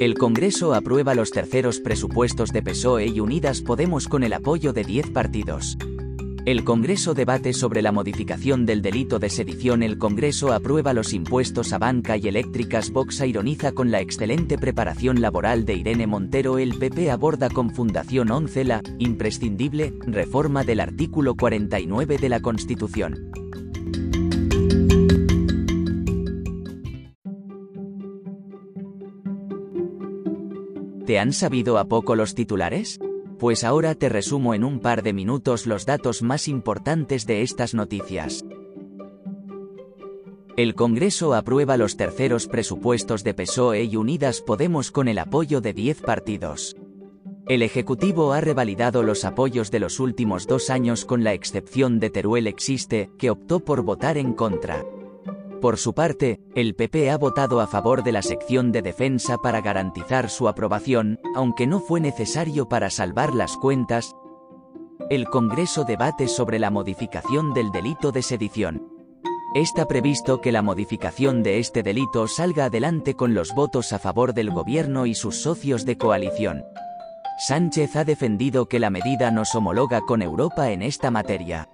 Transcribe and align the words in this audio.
El 0.00 0.14
Congreso 0.14 0.74
aprueba 0.74 1.14
los 1.14 1.30
terceros 1.30 1.78
presupuestos 1.78 2.52
de 2.52 2.62
PSOE 2.62 3.06
y 3.06 3.20
Unidas 3.20 3.60
Podemos 3.60 4.08
con 4.08 4.24
el 4.24 4.32
apoyo 4.32 4.72
de 4.72 4.84
10 4.84 5.10
partidos. 5.10 5.76
El 6.44 6.64
Congreso 6.64 7.14
debate 7.14 7.52
sobre 7.52 7.82
la 7.82 7.92
modificación 7.92 8.66
del 8.66 8.82
delito 8.82 9.20
de 9.20 9.30
sedición. 9.30 9.84
El 9.84 9.98
Congreso 9.98 10.52
aprueba 10.52 10.92
los 10.92 11.12
impuestos 11.12 11.72
a 11.72 11.78
banca 11.78 12.16
y 12.16 12.26
eléctricas. 12.26 12.90
Vox 12.90 13.20
ironiza 13.20 13.70
con 13.70 13.92
la 13.92 14.00
excelente 14.00 14.58
preparación 14.58 15.20
laboral 15.20 15.64
de 15.64 15.74
Irene 15.74 16.08
Montero. 16.08 16.58
El 16.58 16.76
PP 16.76 17.12
aborda 17.12 17.48
con 17.48 17.70
Fundación 17.70 18.32
11 18.32 18.64
la 18.64 18.82
imprescindible 18.98 19.94
reforma 20.04 20.64
del 20.64 20.80
artículo 20.80 21.36
49 21.36 22.18
de 22.18 22.28
la 22.28 22.40
Constitución. 22.40 23.30
¿Te 31.12 31.18
han 31.18 31.34
sabido 31.34 31.76
a 31.76 31.84
poco 31.84 32.16
los 32.16 32.34
titulares? 32.34 32.98
Pues 33.38 33.64
ahora 33.64 33.94
te 33.94 34.08
resumo 34.08 34.54
en 34.54 34.64
un 34.64 34.80
par 34.80 35.02
de 35.02 35.12
minutos 35.12 35.66
los 35.66 35.84
datos 35.84 36.22
más 36.22 36.48
importantes 36.48 37.26
de 37.26 37.42
estas 37.42 37.74
noticias. 37.74 38.46
El 40.56 40.74
Congreso 40.74 41.34
aprueba 41.34 41.76
los 41.76 41.98
terceros 41.98 42.46
presupuestos 42.46 43.24
de 43.24 43.34
PSOE 43.34 43.84
y 43.84 43.96
Unidas 43.96 44.40
Podemos 44.40 44.90
con 44.90 45.06
el 45.06 45.18
apoyo 45.18 45.60
de 45.60 45.74
10 45.74 46.00
partidos. 46.00 46.76
El 47.46 47.60
Ejecutivo 47.60 48.32
ha 48.32 48.40
revalidado 48.40 49.02
los 49.02 49.26
apoyos 49.26 49.70
de 49.70 49.80
los 49.80 50.00
últimos 50.00 50.46
dos 50.46 50.70
años 50.70 51.04
con 51.04 51.24
la 51.24 51.34
excepción 51.34 52.00
de 52.00 52.08
Teruel 52.08 52.46
Existe, 52.46 53.10
que 53.18 53.28
optó 53.28 53.60
por 53.60 53.82
votar 53.82 54.16
en 54.16 54.32
contra. 54.32 54.82
Por 55.62 55.78
su 55.78 55.94
parte, 55.94 56.40
el 56.56 56.74
PP 56.74 57.12
ha 57.12 57.16
votado 57.16 57.60
a 57.60 57.68
favor 57.68 58.02
de 58.02 58.10
la 58.10 58.22
sección 58.22 58.72
de 58.72 58.82
defensa 58.82 59.38
para 59.38 59.60
garantizar 59.60 60.28
su 60.28 60.48
aprobación, 60.48 61.20
aunque 61.36 61.68
no 61.68 61.78
fue 61.78 62.00
necesario 62.00 62.68
para 62.68 62.90
salvar 62.90 63.32
las 63.32 63.56
cuentas. 63.56 64.12
El 65.08 65.26
Congreso 65.26 65.84
debate 65.84 66.26
sobre 66.26 66.58
la 66.58 66.72
modificación 66.72 67.54
del 67.54 67.70
delito 67.70 68.10
de 68.10 68.22
sedición. 68.22 68.88
Está 69.54 69.86
previsto 69.86 70.40
que 70.40 70.50
la 70.50 70.62
modificación 70.62 71.44
de 71.44 71.60
este 71.60 71.84
delito 71.84 72.26
salga 72.26 72.64
adelante 72.64 73.14
con 73.14 73.32
los 73.32 73.54
votos 73.54 73.92
a 73.92 74.00
favor 74.00 74.34
del 74.34 74.50
gobierno 74.50 75.06
y 75.06 75.14
sus 75.14 75.42
socios 75.42 75.86
de 75.86 75.96
coalición. 75.96 76.64
Sánchez 77.38 77.94
ha 77.94 78.04
defendido 78.04 78.66
que 78.66 78.80
la 78.80 78.90
medida 78.90 79.30
nos 79.30 79.54
homologa 79.54 80.00
con 80.00 80.22
Europa 80.22 80.72
en 80.72 80.82
esta 80.82 81.12
materia. 81.12 81.68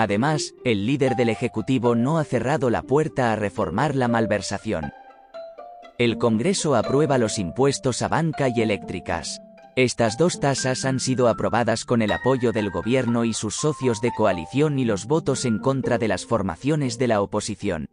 Además, 0.00 0.54
el 0.64 0.86
líder 0.86 1.14
del 1.14 1.28
Ejecutivo 1.28 1.94
no 1.94 2.18
ha 2.18 2.24
cerrado 2.24 2.70
la 2.70 2.80
puerta 2.80 3.34
a 3.34 3.36
reformar 3.36 3.94
la 3.94 4.08
malversación. 4.08 4.94
El 5.98 6.16
Congreso 6.16 6.74
aprueba 6.74 7.18
los 7.18 7.38
impuestos 7.38 8.00
a 8.00 8.08
banca 8.08 8.48
y 8.48 8.62
eléctricas. 8.62 9.42
Estas 9.76 10.16
dos 10.16 10.40
tasas 10.40 10.86
han 10.86 11.00
sido 11.00 11.28
aprobadas 11.28 11.84
con 11.84 12.00
el 12.00 12.12
apoyo 12.12 12.50
del 12.52 12.70
gobierno 12.70 13.26
y 13.26 13.34
sus 13.34 13.56
socios 13.56 14.00
de 14.00 14.10
coalición 14.10 14.78
y 14.78 14.86
los 14.86 15.04
votos 15.04 15.44
en 15.44 15.58
contra 15.58 15.98
de 15.98 16.08
las 16.08 16.24
formaciones 16.24 16.96
de 16.96 17.06
la 17.06 17.20
oposición. 17.20 17.90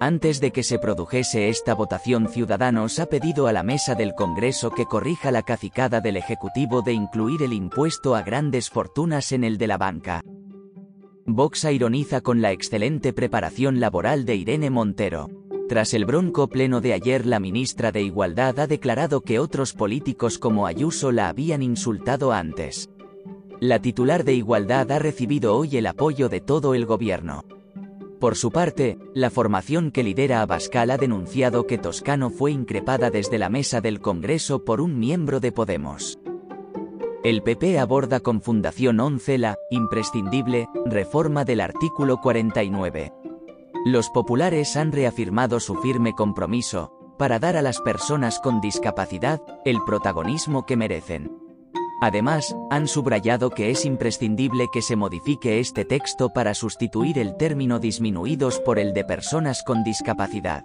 Antes 0.00 0.40
de 0.40 0.50
que 0.50 0.64
se 0.64 0.80
produjese 0.80 1.50
esta 1.50 1.72
votación, 1.72 2.28
Ciudadanos 2.28 2.98
ha 2.98 3.06
pedido 3.06 3.46
a 3.46 3.52
la 3.52 3.62
mesa 3.62 3.94
del 3.94 4.14
Congreso 4.14 4.72
que 4.72 4.86
corrija 4.86 5.30
la 5.30 5.42
cacicada 5.42 6.00
del 6.00 6.16
Ejecutivo 6.16 6.82
de 6.82 6.94
incluir 6.94 7.44
el 7.44 7.52
impuesto 7.52 8.16
a 8.16 8.22
grandes 8.22 8.70
fortunas 8.70 9.30
en 9.30 9.44
el 9.44 9.56
de 9.56 9.68
la 9.68 9.78
banca. 9.78 10.20
Vox 11.30 11.64
ironiza 11.64 12.22
con 12.22 12.40
la 12.40 12.52
excelente 12.52 13.12
preparación 13.12 13.80
laboral 13.80 14.24
de 14.24 14.34
Irene 14.34 14.70
Montero. 14.70 15.28
Tras 15.68 15.92
el 15.92 16.06
bronco 16.06 16.48
pleno 16.48 16.80
de 16.80 16.94
ayer 16.94 17.26
la 17.26 17.38
ministra 17.38 17.92
de 17.92 18.00
Igualdad 18.00 18.58
ha 18.60 18.66
declarado 18.66 19.20
que 19.20 19.38
otros 19.38 19.74
políticos 19.74 20.38
como 20.38 20.66
Ayuso 20.66 21.12
la 21.12 21.28
habían 21.28 21.62
insultado 21.62 22.32
antes. 22.32 22.88
La 23.60 23.78
titular 23.78 24.24
de 24.24 24.32
Igualdad 24.32 24.90
ha 24.90 24.98
recibido 24.98 25.54
hoy 25.54 25.76
el 25.76 25.86
apoyo 25.88 26.30
de 26.30 26.40
todo 26.40 26.74
el 26.74 26.86
gobierno. 26.86 27.44
Por 28.18 28.34
su 28.34 28.50
parte, 28.50 28.96
la 29.12 29.28
formación 29.28 29.90
que 29.90 30.04
lidera 30.04 30.40
Abascal 30.40 30.90
ha 30.90 30.96
denunciado 30.96 31.66
que 31.66 31.76
Toscano 31.76 32.30
fue 32.30 32.52
increpada 32.52 33.10
desde 33.10 33.36
la 33.36 33.50
mesa 33.50 33.82
del 33.82 34.00
Congreso 34.00 34.64
por 34.64 34.80
un 34.80 34.98
miembro 34.98 35.40
de 35.40 35.52
Podemos. 35.52 36.18
El 37.28 37.42
PP 37.42 37.78
aborda 37.78 38.20
con 38.20 38.40
Fundación 38.40 38.98
11 39.00 39.36
la 39.36 39.58
imprescindible 39.70 40.66
reforma 40.86 41.44
del 41.44 41.60
artículo 41.60 42.22
49. 42.22 43.12
Los 43.84 44.08
populares 44.08 44.78
han 44.78 44.92
reafirmado 44.92 45.60
su 45.60 45.74
firme 45.74 46.14
compromiso 46.14 46.90
para 47.18 47.38
dar 47.38 47.58
a 47.58 47.60
las 47.60 47.82
personas 47.82 48.38
con 48.38 48.62
discapacidad 48.62 49.42
el 49.66 49.76
protagonismo 49.84 50.64
que 50.64 50.78
merecen. 50.78 51.30
Además, 52.00 52.56
han 52.70 52.88
subrayado 52.88 53.50
que 53.50 53.70
es 53.70 53.84
imprescindible 53.84 54.68
que 54.72 54.80
se 54.80 54.96
modifique 54.96 55.60
este 55.60 55.84
texto 55.84 56.30
para 56.30 56.54
sustituir 56.54 57.18
el 57.18 57.36
término 57.36 57.78
disminuidos 57.78 58.58
por 58.58 58.78
el 58.78 58.94
de 58.94 59.04
personas 59.04 59.62
con 59.62 59.84
discapacidad. 59.84 60.64